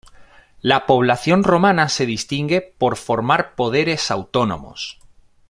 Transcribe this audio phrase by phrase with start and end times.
[0.61, 4.97] La población romana se distingue por formar poderes autónomos.